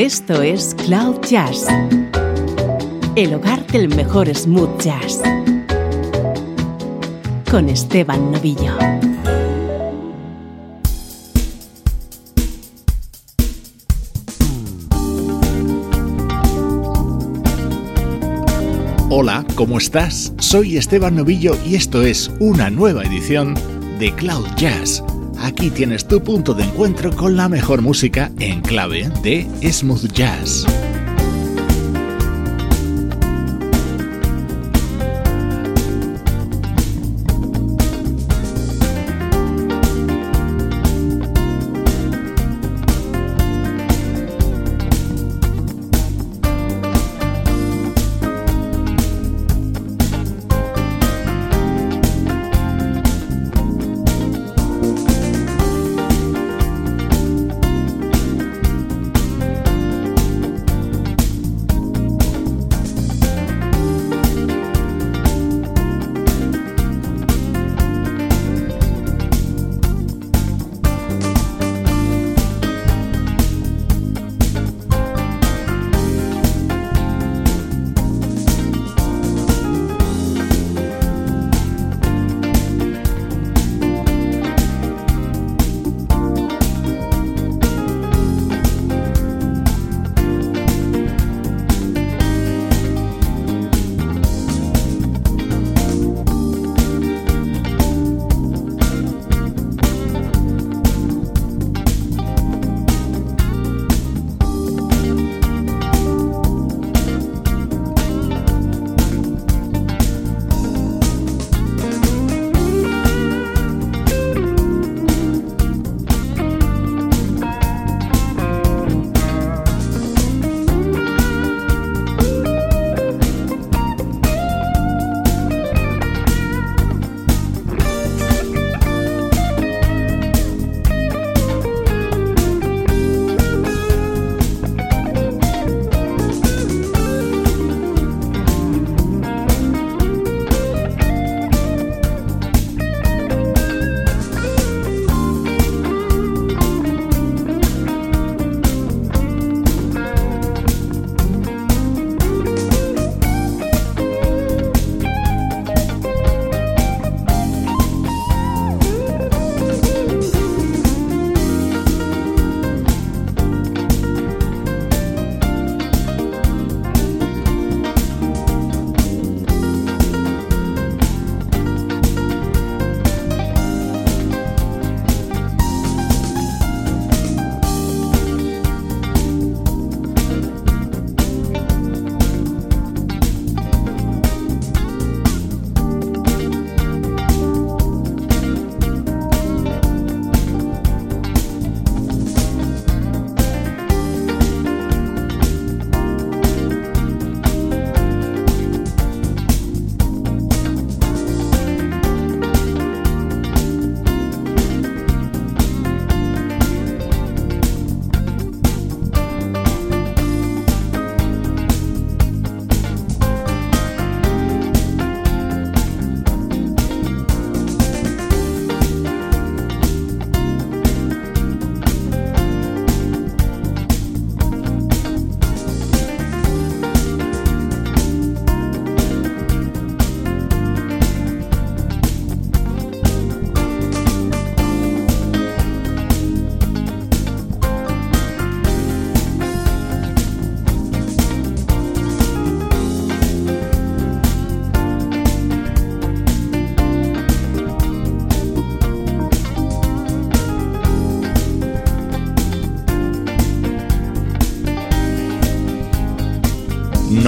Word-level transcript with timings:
Esto 0.00 0.40
es 0.40 0.74
Cloud 0.86 1.20
Jazz, 1.28 1.66
el 3.16 3.34
hogar 3.34 3.66
del 3.66 3.94
mejor 3.94 4.34
smooth 4.34 4.80
jazz, 4.80 5.20
con 7.50 7.68
Esteban 7.68 8.32
Novillo. 8.32 8.78
Hola, 19.10 19.44
¿cómo 19.54 19.76
estás? 19.76 20.32
Soy 20.38 20.78
Esteban 20.78 21.16
Novillo 21.16 21.58
y 21.66 21.74
esto 21.74 22.00
es 22.00 22.30
una 22.40 22.70
nueva 22.70 23.04
edición 23.04 23.52
de 23.98 24.14
Cloud 24.14 24.46
Jazz. 24.56 25.04
Aquí 25.40 25.70
tienes 25.70 26.06
tu 26.06 26.22
punto 26.22 26.52
de 26.52 26.64
encuentro 26.64 27.16
con 27.16 27.36
la 27.36 27.48
mejor 27.48 27.80
música 27.80 28.30
en 28.38 28.60
clave 28.60 29.10
de 29.22 29.48
smooth 29.72 30.12
jazz. 30.12 30.66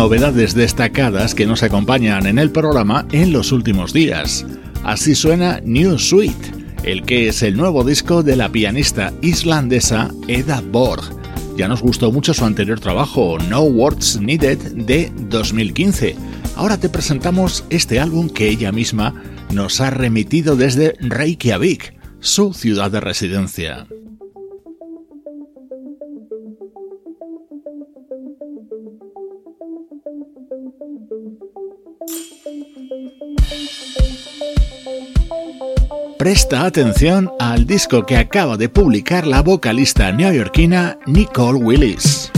Novedades 0.02 0.52
destacadas 0.54 1.32
que 1.32 1.46
nos 1.46 1.62
acompañan 1.62 2.26
en 2.26 2.40
el 2.40 2.50
programa 2.50 3.06
en 3.12 3.32
los 3.32 3.52
últimos 3.52 3.92
días. 3.92 4.44
Así 4.82 5.14
suena 5.14 5.60
New 5.62 5.96
Suite, 5.96 6.50
el 6.82 7.04
que 7.04 7.28
es 7.28 7.44
el 7.44 7.56
nuevo 7.56 7.84
disco 7.84 8.24
de 8.24 8.34
la 8.34 8.48
pianista 8.48 9.12
islandesa 9.22 10.10
Eda 10.26 10.60
Borg. 10.60 11.04
Ya 11.56 11.68
nos 11.68 11.82
gustó 11.82 12.10
mucho 12.10 12.34
su 12.34 12.44
anterior 12.44 12.80
trabajo, 12.80 13.38
No 13.48 13.60
Words 13.62 14.20
Needed, 14.20 14.58
de 14.72 15.12
2015. 15.28 16.16
Ahora 16.56 16.78
te 16.78 16.88
presentamos 16.88 17.64
este 17.70 18.00
álbum 18.00 18.28
que 18.28 18.48
ella 18.48 18.72
misma 18.72 19.14
nos 19.52 19.80
ha 19.80 19.90
remitido 19.90 20.56
desde 20.56 20.96
Reykjavik, 20.98 21.94
su 22.18 22.54
ciudad 22.54 22.90
de 22.90 22.98
residencia. 22.98 23.86
Presta 36.22 36.64
atención 36.66 37.32
al 37.40 37.66
disco 37.66 38.06
que 38.06 38.16
acaba 38.16 38.56
de 38.56 38.68
publicar 38.68 39.26
la 39.26 39.42
vocalista 39.42 40.12
neoyorquina 40.12 40.96
Nicole 41.04 41.58
Willis. 41.58 42.30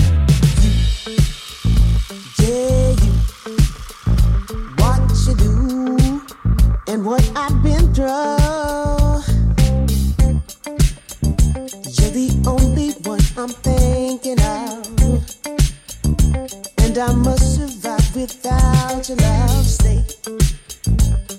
Without 18.14 19.08
your 19.08 19.18
love. 19.18 19.66
Stay 19.66 20.04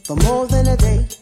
for 0.03 0.15
more 0.17 0.45
than 0.45 0.67
a 0.67 0.75
day. 0.75 1.14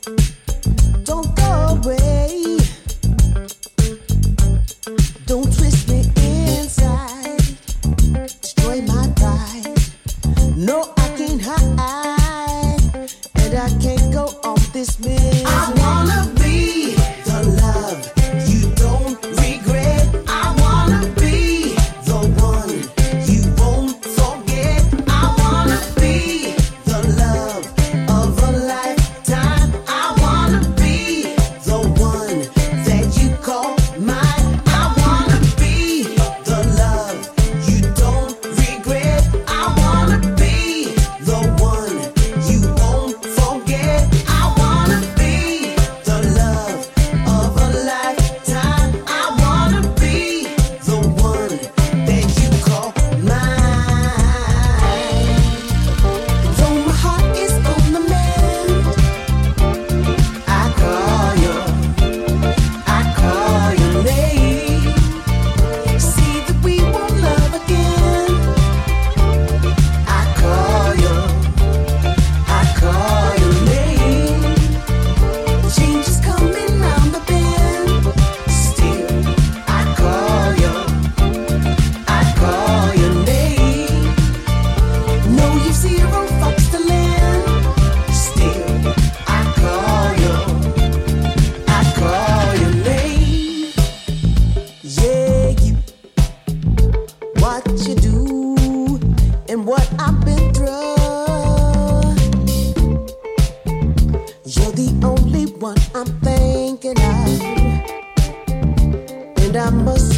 numbers 109.64 110.13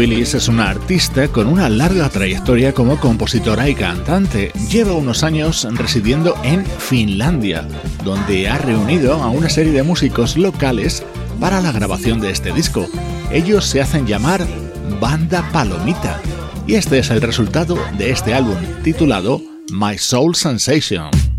Willis 0.00 0.32
es 0.32 0.48
una 0.48 0.70
artista 0.70 1.28
con 1.28 1.46
una 1.46 1.68
larga 1.68 2.08
trayectoria 2.08 2.72
como 2.72 2.98
compositora 2.98 3.68
y 3.68 3.74
cantante. 3.74 4.50
Lleva 4.70 4.94
unos 4.94 5.22
años 5.22 5.68
residiendo 5.72 6.34
en 6.42 6.64
Finlandia, 6.64 7.68
donde 8.02 8.48
ha 8.48 8.56
reunido 8.56 9.12
a 9.12 9.28
una 9.28 9.50
serie 9.50 9.72
de 9.72 9.82
músicos 9.82 10.38
locales 10.38 11.04
para 11.38 11.60
la 11.60 11.70
grabación 11.70 12.18
de 12.18 12.30
este 12.30 12.50
disco. 12.50 12.86
Ellos 13.30 13.66
se 13.66 13.82
hacen 13.82 14.06
llamar 14.06 14.46
Banda 15.02 15.46
Palomita, 15.52 16.18
y 16.66 16.76
este 16.76 17.00
es 17.00 17.10
el 17.10 17.20
resultado 17.20 17.78
de 17.98 18.10
este 18.10 18.32
álbum 18.32 18.56
titulado 18.82 19.42
My 19.70 19.98
Soul 19.98 20.34
Sensation. 20.34 21.29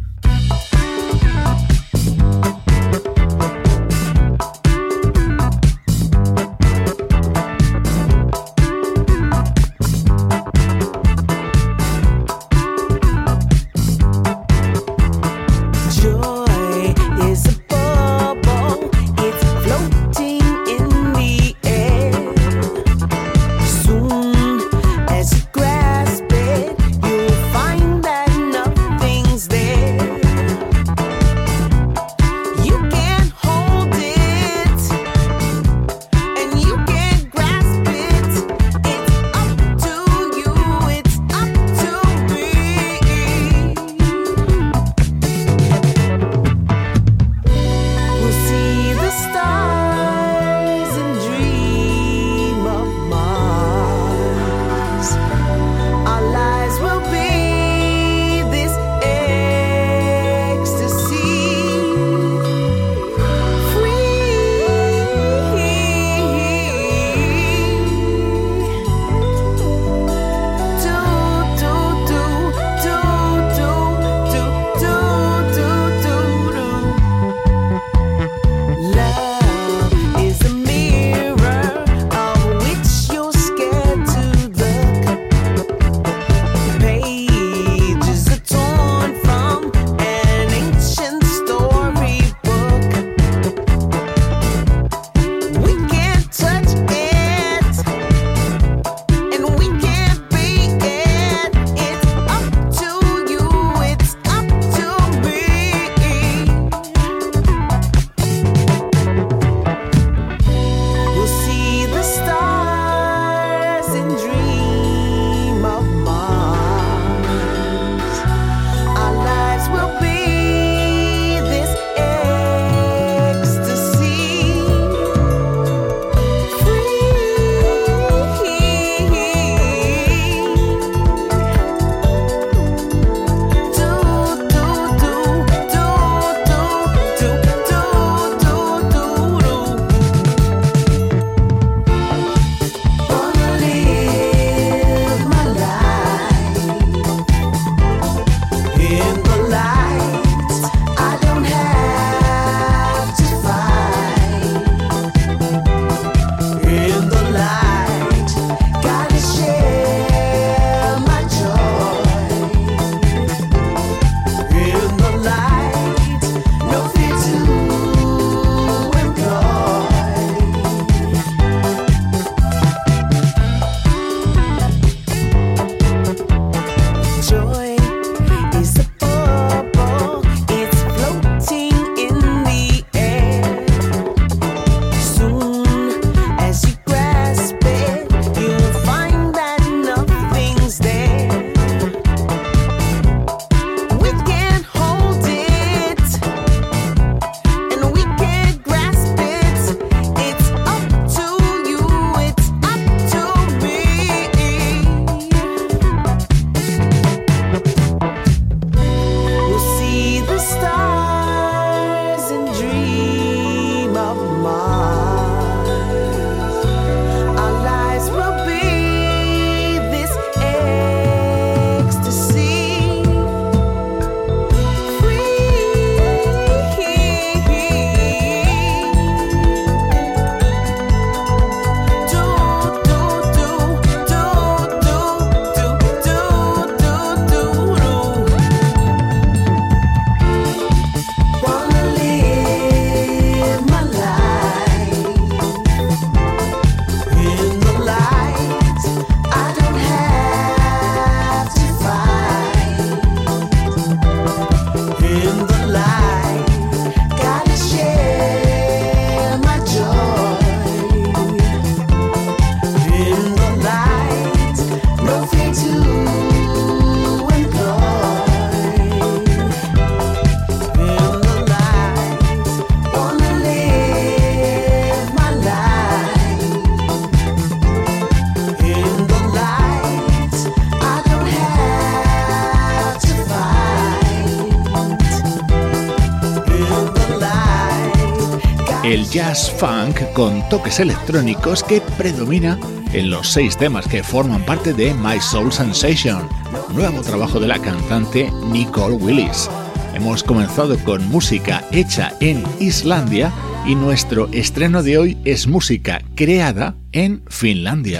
Jazz 289.12 289.52
funk 289.52 290.00
con 290.14 290.48
toques 290.48 290.80
electrónicos 290.80 291.64
que 291.64 291.82
predomina 291.98 292.58
en 292.94 293.10
los 293.10 293.30
seis 293.30 293.58
temas 293.58 293.86
que 293.86 294.04
forman 294.04 294.46
parte 294.46 294.74
de 294.74 294.94
My 294.94 295.20
Soul 295.20 295.52
Sensation, 295.52 296.30
nuevo 296.74 297.02
trabajo 297.02 297.38
de 297.40 297.48
la 297.48 297.60
cantante 297.60 298.32
Nicole 298.52 298.96
Willis. 298.96 299.50
Hemos 299.94 300.24
comenzado 300.24 300.78
con 300.80 301.06
música 301.10 301.62
hecha 301.74 302.14
en 302.22 302.42
Islandia 302.62 303.34
y 303.66 303.76
nuestro 303.76 304.30
estreno 304.32 304.82
de 304.82 304.98
hoy 304.98 305.18
es 305.26 305.46
música 305.46 306.02
creada 306.16 306.76
en 306.94 307.22
Finlandia. 307.28 308.00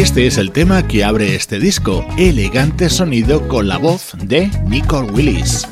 Este 0.00 0.26
es 0.26 0.38
el 0.38 0.50
tema 0.50 0.88
que 0.88 1.04
abre 1.04 1.34
este 1.34 1.58
disco, 1.58 2.06
elegante 2.16 2.88
sonido 2.88 3.46
con 3.48 3.68
la 3.68 3.76
voz 3.76 4.12
de 4.16 4.50
Nicole 4.66 5.10
Willis. 5.10 5.68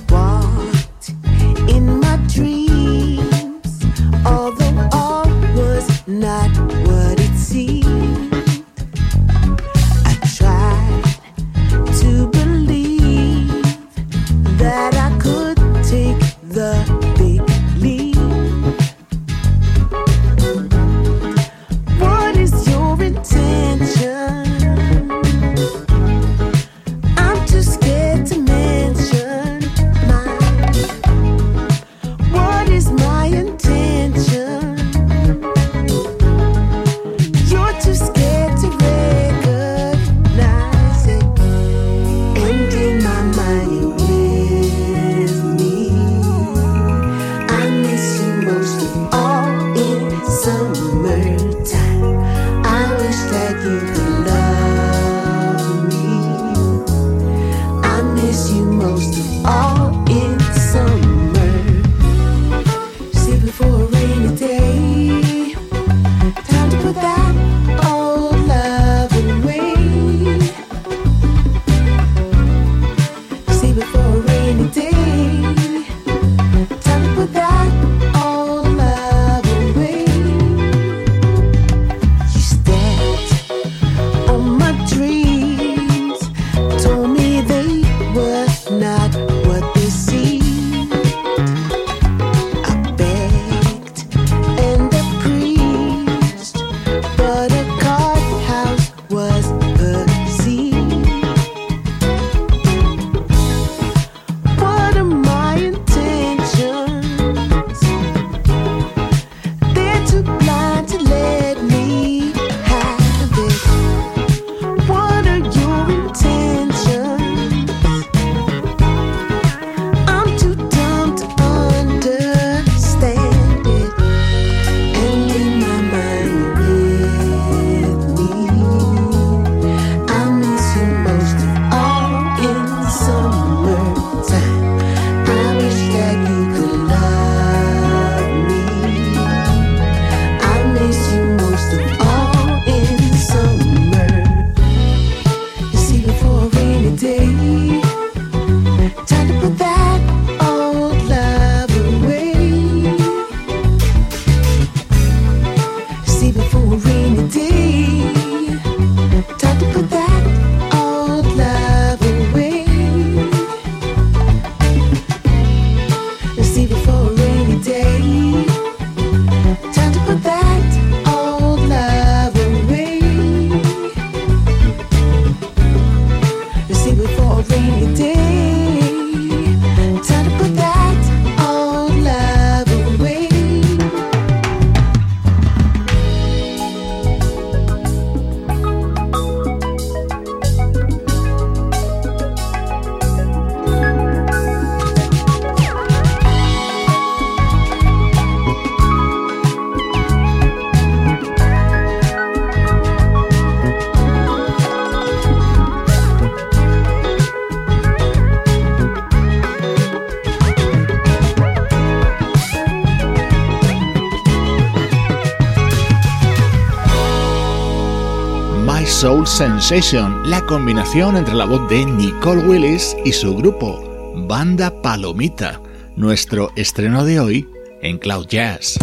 Sensation, 218.98 220.28
la 220.28 220.44
combinación 220.44 221.16
entre 221.16 221.32
la 221.32 221.44
voz 221.44 221.68
de 221.68 221.86
Nicole 221.86 222.42
Willis 222.48 222.96
y 223.04 223.12
su 223.12 223.32
grupo, 223.36 223.80
Banda 224.26 224.82
Palomita, 224.82 225.60
nuestro 225.94 226.50
estreno 226.56 227.04
de 227.04 227.20
hoy 227.20 227.48
en 227.80 227.98
Cloud 227.98 228.26
Jazz. 228.26 228.76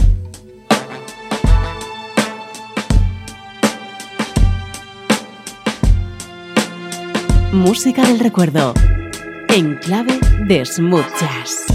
Música 7.52 8.04
del 8.04 8.20
recuerdo, 8.20 8.74
en 9.50 9.76
clave 9.76 10.18
de 10.48 10.66
smooth 10.66 11.04
jazz. 11.20 11.66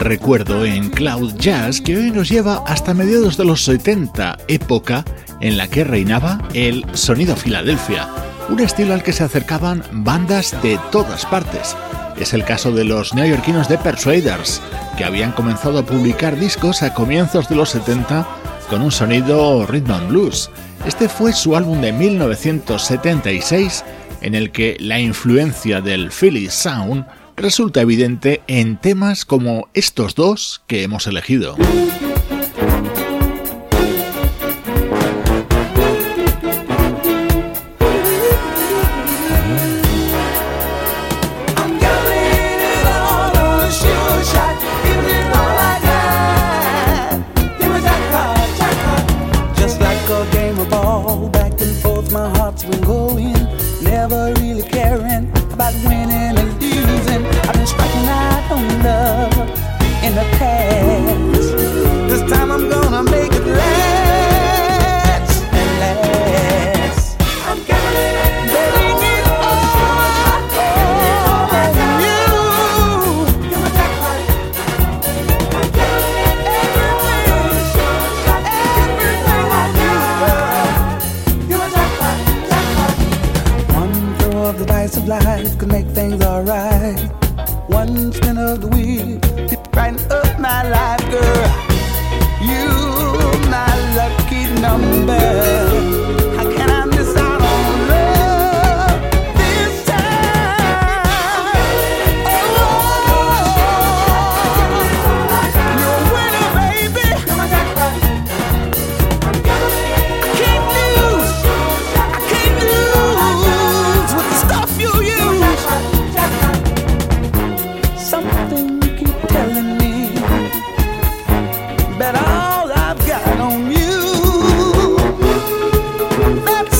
Recuerdo 0.00 0.64
en 0.64 0.88
Cloud 0.88 1.34
Jazz 1.36 1.80
que 1.80 1.96
hoy 1.96 2.10
nos 2.10 2.30
lleva 2.30 2.64
hasta 2.66 2.94
mediados 2.94 3.36
de 3.36 3.44
los 3.44 3.64
70, 3.64 4.38
época 4.48 5.04
en 5.40 5.58
la 5.58 5.68
que 5.68 5.84
reinaba 5.84 6.40
el 6.54 6.84
sonido 6.94 7.36
Filadelfia, 7.36 8.08
un 8.48 8.60
estilo 8.60 8.94
al 8.94 9.02
que 9.02 9.12
se 9.12 9.24
acercaban 9.24 9.84
bandas 9.92 10.56
de 10.62 10.78
todas 10.90 11.26
partes. 11.26 11.76
Es 12.18 12.32
el 12.32 12.44
caso 12.44 12.72
de 12.72 12.84
los 12.84 13.14
neoyorquinos 13.14 13.68
de 13.68 13.78
Persuaders, 13.78 14.62
que 14.96 15.04
habían 15.04 15.32
comenzado 15.32 15.78
a 15.78 15.86
publicar 15.86 16.38
discos 16.38 16.82
a 16.82 16.94
comienzos 16.94 17.48
de 17.48 17.56
los 17.56 17.68
70 17.70 18.26
con 18.70 18.80
un 18.80 18.90
sonido 18.90 19.66
rhythm 19.66 19.92
and 19.92 20.08
blues. 20.08 20.50
Este 20.86 21.10
fue 21.10 21.34
su 21.34 21.56
álbum 21.56 21.80
de 21.82 21.92
1976 21.92 23.84
en 24.22 24.34
el 24.34 24.50
que 24.50 24.76
la 24.80 24.98
influencia 24.98 25.82
del 25.82 26.10
Philly 26.10 26.48
Sound 26.48 27.04
resulta 27.40 27.80
evidente 27.80 28.42
en 28.46 28.76
temas 28.76 29.24
como 29.24 29.68
estos 29.74 30.14
dos 30.14 30.62
que 30.66 30.82
hemos 30.82 31.06
elegido. 31.06 31.56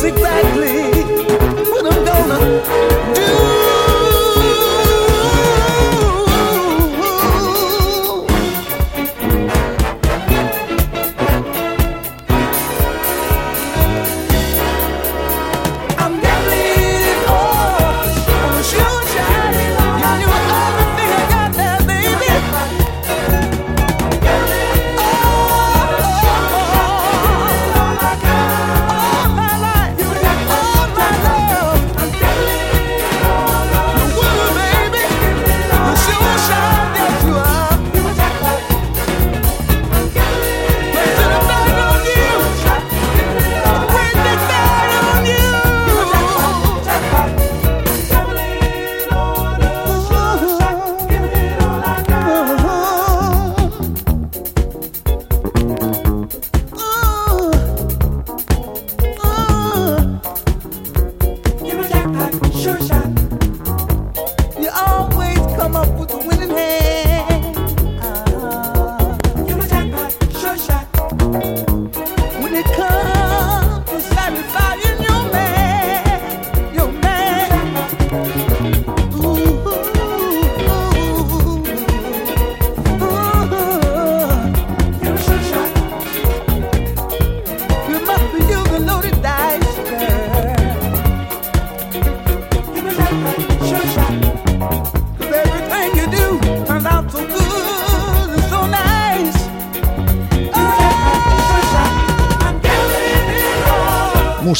exactly. 0.05 0.80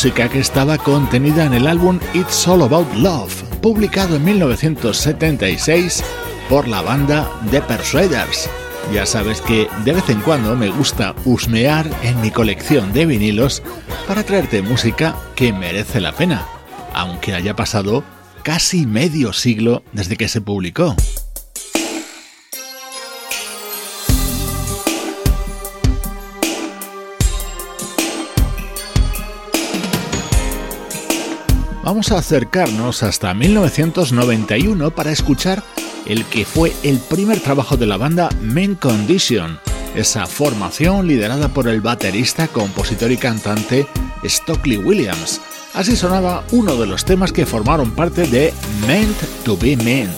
Música 0.01 0.31
que 0.31 0.39
estaba 0.39 0.79
contenida 0.79 1.45
en 1.45 1.53
el 1.53 1.67
álbum 1.67 2.01
It's 2.15 2.49
All 2.49 2.63
About 2.63 2.91
Love, 2.95 3.43
publicado 3.61 4.17
en 4.17 4.25
1976 4.25 6.03
por 6.49 6.67
la 6.69 6.81
banda 6.81 7.31
The 7.51 7.61
Persuaders. 7.61 8.49
Ya 8.95 9.05
sabes 9.05 9.43
que 9.43 9.69
de 9.85 9.93
vez 9.93 10.09
en 10.09 10.23
cuando 10.23 10.57
me 10.57 10.71
gusta 10.71 11.15
husmear 11.27 11.87
en 12.03 12.19
mi 12.23 12.31
colección 12.31 12.95
de 12.95 13.05
vinilos 13.05 13.63
para 14.09 14.23
traerte 14.23 14.63
música 14.63 15.17
que 15.37 15.53
merece 15.53 16.01
la 16.01 16.13
pena, 16.13 16.47
aunque 16.95 17.35
haya 17.35 17.55
pasado 17.55 18.03
casi 18.43 18.87
medio 18.87 19.35
siglo 19.35 19.83
desde 19.93 20.17
que 20.17 20.29
se 20.29 20.41
publicó. 20.41 20.97
Vamos 31.91 32.13
a 32.13 32.19
acercarnos 32.19 33.03
hasta 33.03 33.35
1991 33.35 34.93
para 34.93 35.11
escuchar 35.11 35.61
el 36.07 36.25
que 36.27 36.45
fue 36.45 36.73
el 36.85 37.01
primer 37.01 37.41
trabajo 37.41 37.77
de 37.77 37.87
la 37.87 37.97
banda 37.97 38.29
Main 38.41 38.77
Condition, 38.77 39.59
esa 39.97 40.27
formación 40.27 41.09
liderada 41.09 41.49
por 41.49 41.67
el 41.67 41.81
baterista, 41.81 42.47
compositor 42.47 43.11
y 43.11 43.17
cantante 43.17 43.89
Stockley 44.25 44.77
Williams. 44.77 45.41
Así 45.75 45.97
sonaba 45.97 46.45
uno 46.53 46.77
de 46.77 46.87
los 46.87 47.05
temas 47.05 47.33
que 47.33 47.45
formaron 47.45 47.91
parte 47.91 48.25
de 48.29 48.55
Meant 48.87 49.21
to 49.45 49.57
Be 49.57 49.77
Meant. 49.77 50.15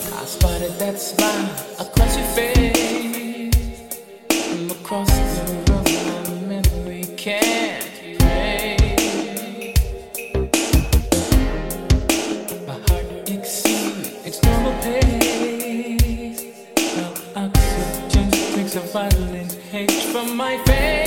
violent 18.93 19.53
hate 19.71 19.91
from 19.91 20.37
my 20.37 20.55
face. 20.65 21.02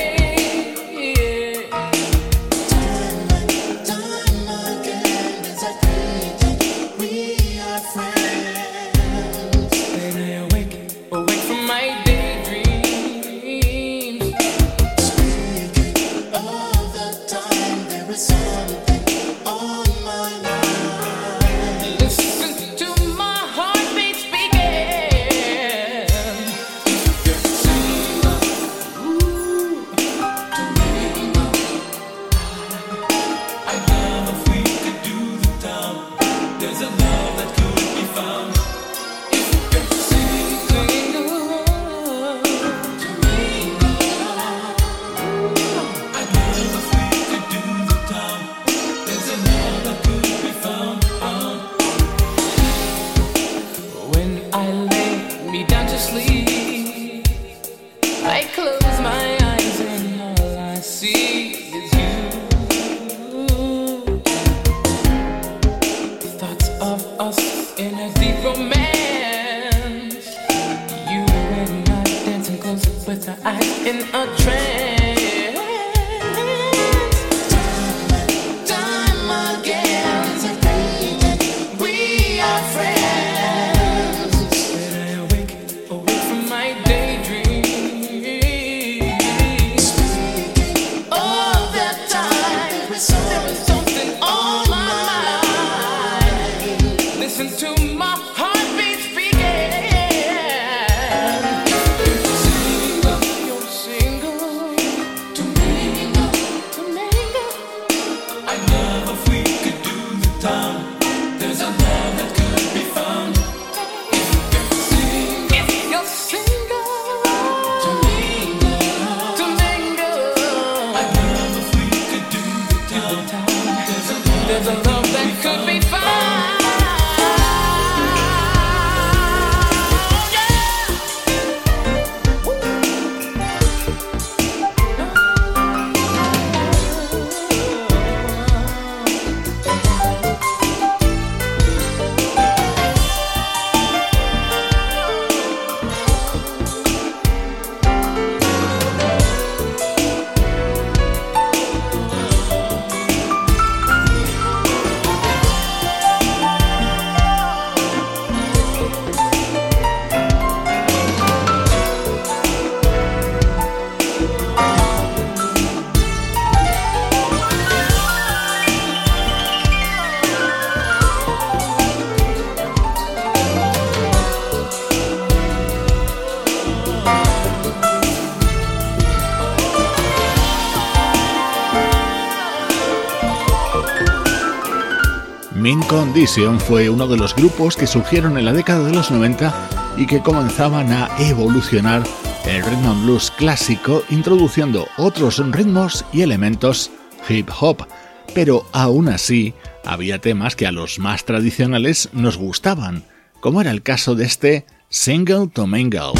Condition 185.88 186.58
fue 186.58 186.90
uno 186.90 187.06
de 187.06 187.16
los 187.16 187.34
grupos 187.34 187.76
que 187.76 187.86
surgieron 187.86 188.36
en 188.36 188.44
la 188.44 188.52
década 188.52 188.84
de 188.84 188.94
los 188.94 189.10
90 189.10 189.94
y 189.96 190.06
que 190.06 190.20
comenzaban 190.20 190.92
a 190.92 191.08
evolucionar 191.18 192.02
el 192.44 192.62
rhythm 192.64 192.86
and 192.86 193.04
blues 193.04 193.30
clásico 193.30 194.02
introduciendo 194.10 194.88
otros 194.96 195.38
ritmos 195.52 196.04
y 196.12 196.22
elementos 196.22 196.90
hip 197.28 197.48
hop, 197.60 197.86
pero 198.34 198.66
aún 198.72 199.08
así 199.08 199.54
había 199.84 200.20
temas 200.20 200.56
que 200.56 200.66
a 200.66 200.72
los 200.72 200.98
más 200.98 201.24
tradicionales 201.24 202.08
nos 202.12 202.36
gustaban, 202.36 203.04
como 203.40 203.60
era 203.60 203.70
el 203.70 203.82
caso 203.82 204.16
de 204.16 204.24
este 204.24 204.66
Single 204.88 205.48
to 205.52 205.68
Mingle. 205.68 206.12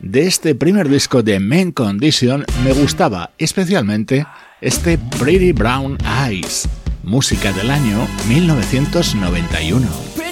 De 0.00 0.26
este 0.26 0.56
primer 0.56 0.88
disco 0.88 1.22
de 1.22 1.38
Main 1.38 1.70
Condition 1.70 2.44
me 2.64 2.72
gustaba 2.72 3.30
especialmente 3.38 4.26
este 4.62 4.96
Pretty 4.96 5.52
Brown 5.52 5.98
Eyes, 6.24 6.68
música 7.02 7.52
del 7.52 7.70
año 7.70 8.06
1991. 8.28 10.31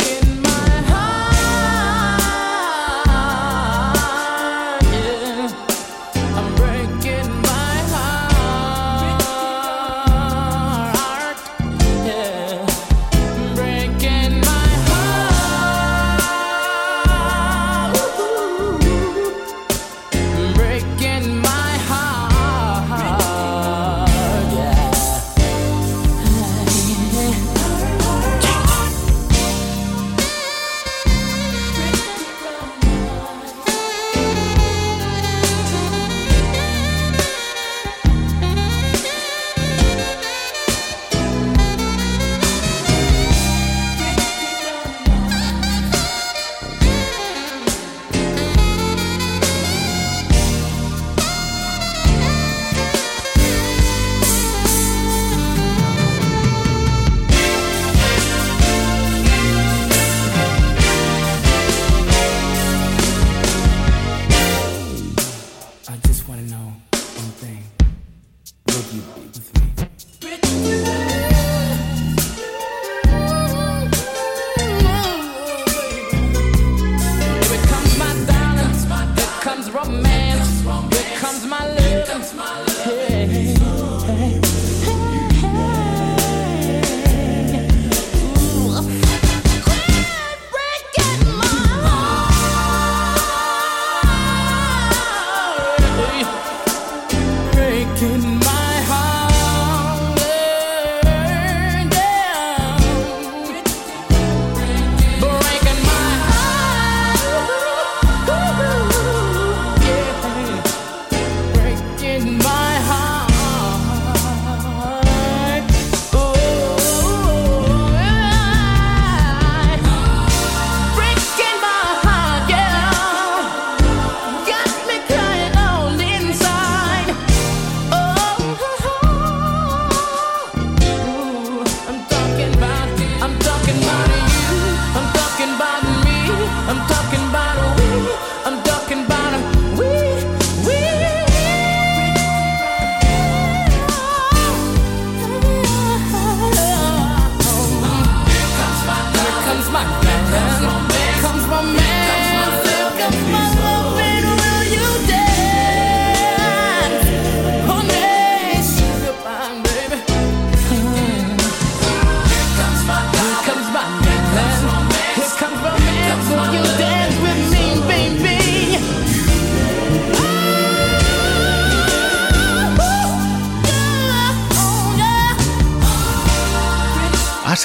in 0.00 0.27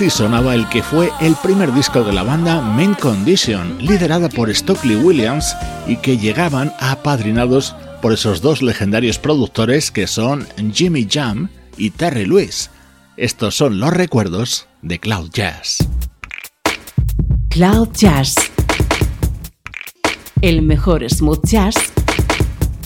Sonaba 0.10 0.54
el 0.54 0.68
que 0.70 0.84
fue 0.84 1.12
el 1.22 1.36
primer 1.36 1.74
disco 1.74 2.04
de 2.04 2.12
la 2.12 2.24
banda 2.24 2.62
Main 2.62 2.94
Condition, 2.94 3.78
liderada 3.80 4.28
por 4.30 4.54
Stockley 4.54 4.96
Williams 4.98 5.56
y 5.88 5.98
que 5.98 6.18
llegaban 6.18 6.74
apadrinados 6.80 7.76
por 8.02 8.12
esos 8.12 8.42
dos 8.42 8.62
legendarios 8.62 9.18
productores 9.18 9.92
que 9.92 10.08
son 10.08 10.48
Jimmy 10.74 11.08
Jam 11.10 11.50
y 11.78 11.92
Terry 11.92 12.26
Lewis. 12.26 12.70
Estos 13.18 13.56
son 13.56 13.80
los 13.80 13.92
recuerdos 13.92 14.68
de 14.82 15.00
Cloud 15.00 15.30
Jazz. 15.32 15.78
Cloud 17.50 17.90
Jazz. 17.94 18.36
El 20.42 20.62
mejor 20.64 21.10
smooth 21.10 21.46
jazz 21.46 21.76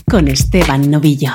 con 0.10 0.28
Esteban 0.28 0.92
Novillo. 0.92 1.32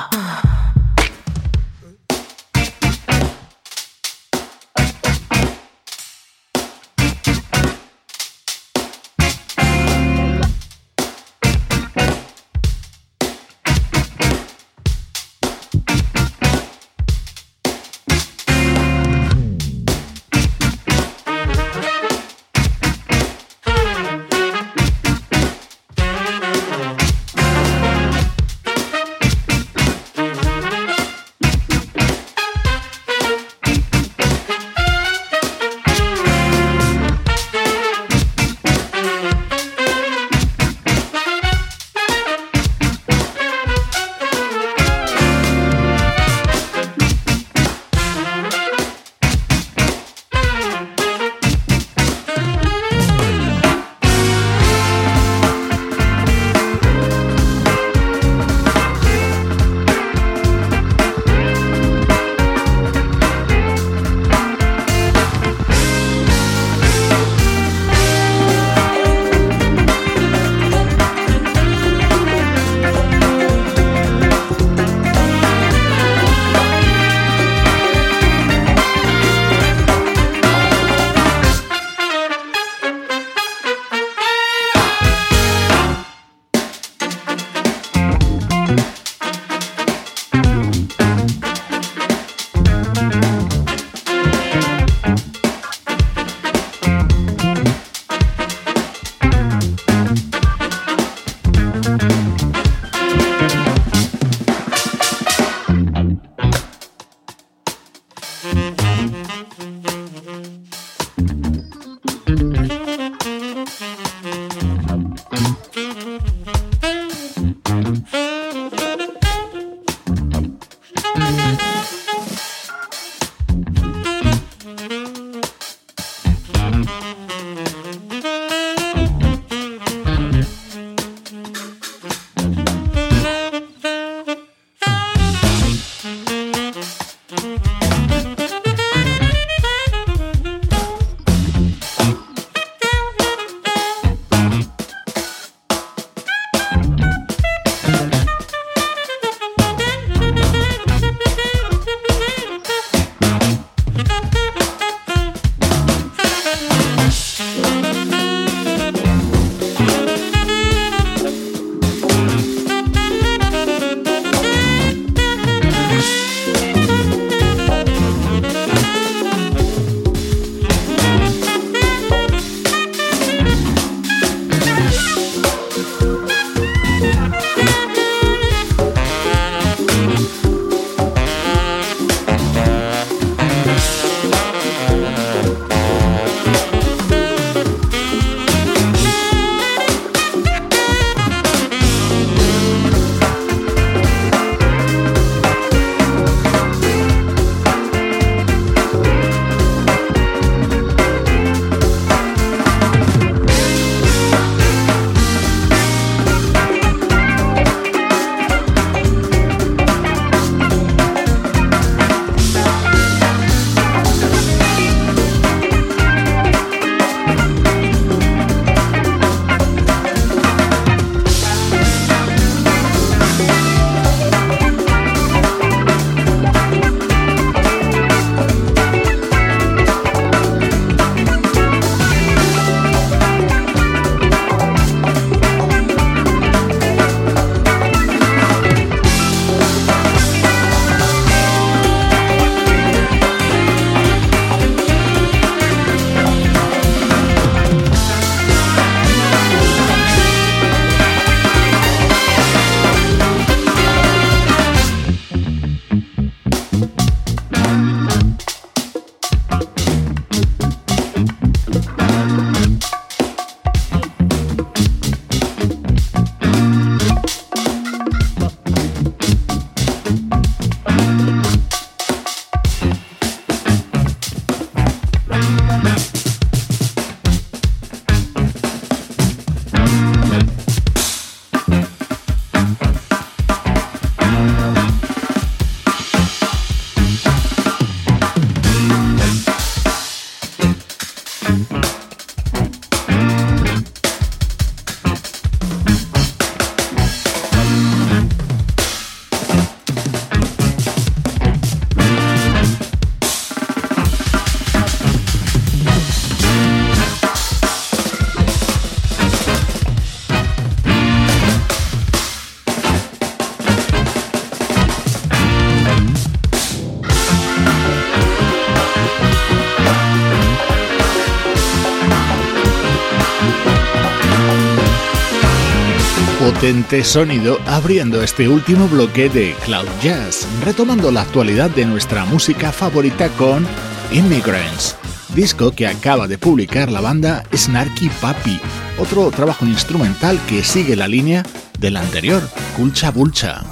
Potente 326.63 327.03
sonido 327.03 327.59
abriendo 327.67 328.23
este 328.23 328.47
último 328.47 328.87
bloque 328.87 329.29
de 329.29 329.53
Cloud 329.65 329.89
Jazz, 330.01 330.47
retomando 330.65 331.11
la 331.11 331.23
actualidad 331.23 331.71
de 331.71 331.85
nuestra 331.85 332.25
música 332.25 332.71
favorita 332.71 333.29
con 333.31 333.67
Immigrants, 334.13 334.95
disco 335.35 335.73
que 335.73 335.89
acaba 335.89 336.29
de 336.29 336.39
publicar 336.39 336.89
la 336.89 337.01
banda 337.01 337.43
Snarky 337.53 338.09
Papi, 338.21 338.61
otro 338.97 339.29
trabajo 339.33 339.67
instrumental 339.67 340.39
que 340.47 340.63
sigue 340.63 340.95
la 340.95 341.09
línea 341.09 341.43
del 341.81 341.97
anterior, 341.97 342.41
Culcha 342.77 343.11
Bulcha. 343.11 343.65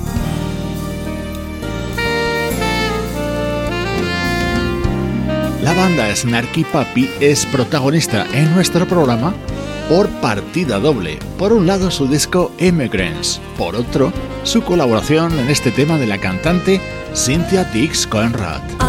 La 5.63 5.75
banda 5.75 6.13
Snarky 6.17 6.65
Papi 6.65 7.09
es 7.21 7.47
protagonista 7.47 8.27
en 8.33 8.53
nuestro 8.53 8.85
programa 8.89 9.33
por 9.91 10.09
partida 10.21 10.79
doble. 10.79 11.19
Por 11.37 11.53
un 11.53 11.67
lado 11.67 11.91
su 11.91 12.07
disco 12.07 12.53
Immigrants, 12.61 13.41
por 13.59 13.75
otro 13.75 14.13
su 14.45 14.63
colaboración 14.63 15.37
en 15.37 15.49
este 15.49 15.73
tema 15.73 15.99
de 15.99 16.07
la 16.07 16.19
cantante 16.19 16.81
Cynthia 17.13 17.65
Dix 17.65 18.07
Conrad. 18.07 18.80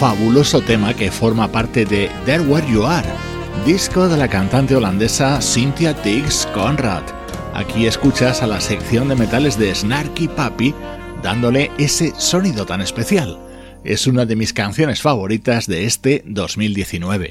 Fabuloso 0.00 0.62
tema 0.62 0.94
que 0.94 1.10
forma 1.10 1.52
parte 1.52 1.84
de 1.84 2.10
There 2.24 2.40
Where 2.44 2.66
You 2.66 2.86
Are, 2.86 3.06
disco 3.66 4.08
de 4.08 4.16
la 4.16 4.28
cantante 4.28 4.74
holandesa 4.74 5.42
Cynthia 5.42 5.92
Tiggs 5.92 6.48
Conrad. 6.54 7.02
Aquí 7.52 7.86
escuchas 7.86 8.40
a 8.40 8.46
la 8.46 8.62
sección 8.62 9.10
de 9.10 9.16
metales 9.16 9.58
de 9.58 9.74
Snarky 9.74 10.28
Papi 10.28 10.74
dándole 11.22 11.70
ese 11.76 12.14
sonido 12.16 12.64
tan 12.64 12.80
especial. 12.80 13.38
Es 13.84 14.06
una 14.06 14.24
de 14.24 14.36
mis 14.36 14.54
canciones 14.54 15.02
favoritas 15.02 15.66
de 15.66 15.84
este 15.84 16.22
2019. 16.24 17.28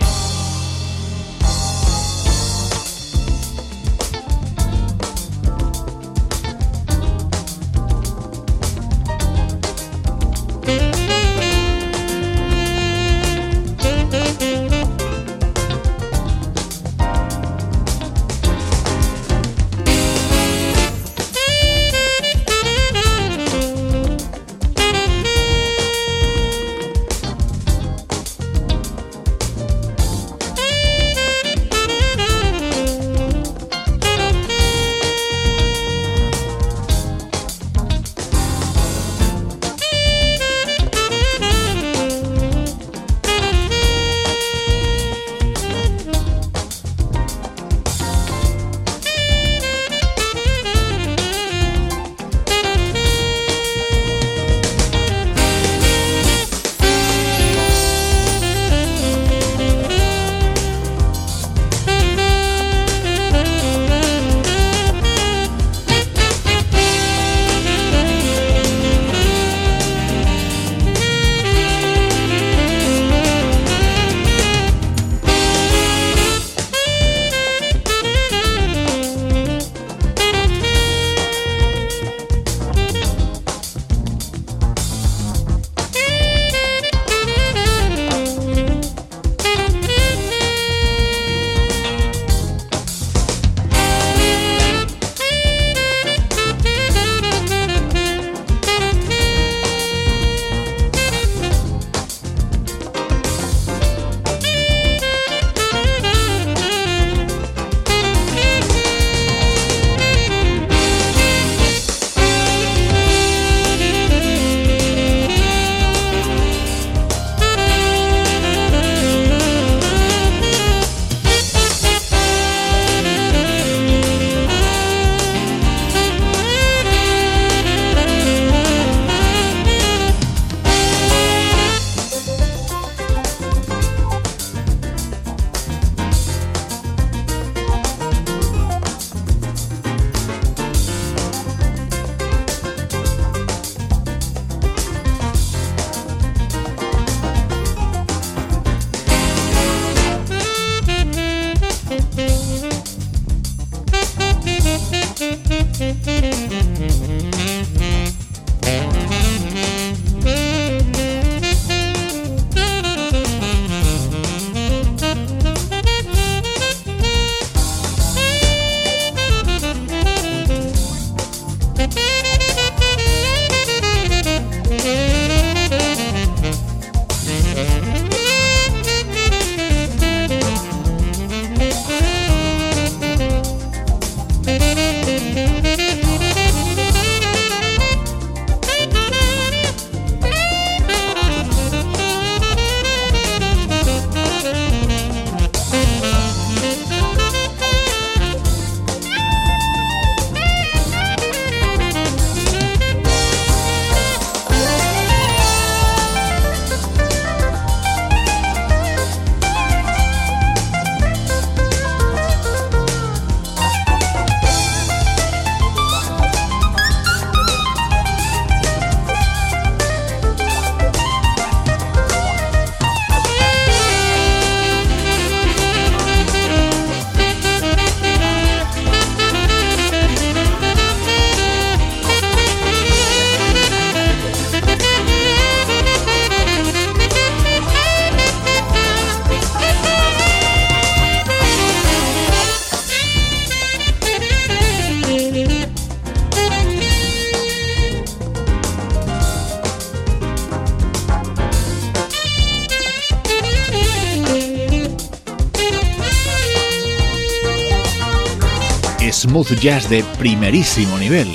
Smooth 259.49 259.59
jazz 259.59 259.89
de 259.89 260.03
primerísimo 260.17 260.97
nivel. 260.97 261.27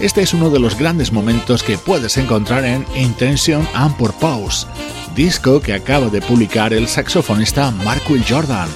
Este 0.00 0.22
es 0.22 0.34
uno 0.34 0.50
de 0.50 0.58
los 0.58 0.76
grandes 0.76 1.12
momentos 1.12 1.62
que 1.62 1.78
puedes 1.78 2.16
encontrar 2.16 2.64
en 2.64 2.84
Intention 2.96 3.66
and 3.74 3.96
Purpose, 3.96 4.66
disco 5.14 5.60
que 5.60 5.74
acaba 5.74 6.08
de 6.08 6.20
publicar 6.20 6.72
el 6.72 6.88
saxofonista 6.88 7.70
Mark 7.70 8.02
Will 8.10 8.24
Jordan. 8.28 8.68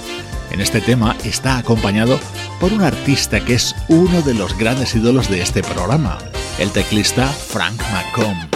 En 0.51 0.61
este 0.61 0.81
tema 0.81 1.17
está 1.25 1.59
acompañado 1.59 2.19
por 2.61 2.73
un 2.73 2.83
artista 2.83 3.45
que 3.45 3.55
es 3.55 3.75
uno 3.89 4.23
de 4.23 4.35
los 4.35 4.57
grandes 4.57 4.95
ídolos 4.95 5.29
de 5.29 5.43
este 5.43 5.63
programa, 5.63 6.19
el 6.59 6.71
teclista 6.71 7.27
Frank 7.27 7.81
McComb. 7.93 8.56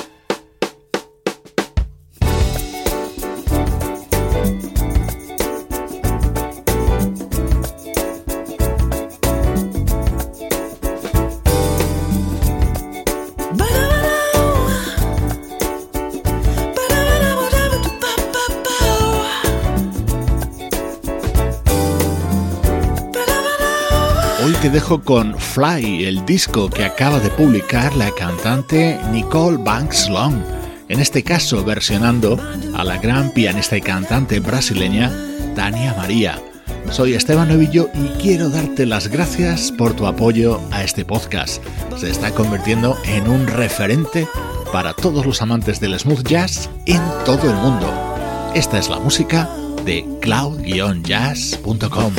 Con 24.98 25.38
Fly, 25.38 26.04
el 26.04 26.26
disco 26.26 26.68
que 26.68 26.84
acaba 26.84 27.20
de 27.20 27.30
publicar 27.30 27.94
la 27.94 28.10
cantante 28.10 28.98
Nicole 29.12 29.56
Banks 29.56 30.08
Long, 30.08 30.34
en 30.88 30.98
este 30.98 31.22
caso 31.22 31.64
versionando 31.64 32.36
a 32.74 32.82
la 32.82 32.98
gran 32.98 33.30
pianista 33.30 33.76
y 33.76 33.82
cantante 33.82 34.40
brasileña 34.40 35.12
Tania 35.54 35.94
María. 35.94 36.42
Soy 36.90 37.14
Esteban 37.14 37.48
Novillo 37.48 37.88
y 37.94 38.08
quiero 38.20 38.50
darte 38.50 38.84
las 38.84 39.06
gracias 39.06 39.70
por 39.70 39.94
tu 39.94 40.06
apoyo 40.06 40.60
a 40.72 40.82
este 40.82 41.04
podcast. 41.04 41.62
Se 41.96 42.10
está 42.10 42.32
convirtiendo 42.32 42.98
en 43.04 43.28
un 43.28 43.46
referente 43.46 44.26
para 44.72 44.92
todos 44.92 45.24
los 45.24 45.40
amantes 45.40 45.78
del 45.78 45.96
smooth 46.00 46.26
jazz 46.26 46.68
en 46.86 47.00
todo 47.24 47.48
el 47.48 47.56
mundo. 47.58 47.86
Esta 48.56 48.80
es 48.80 48.88
la 48.88 48.98
música 48.98 49.48
de 49.84 50.04
cloud-jazz.com. 50.20 52.12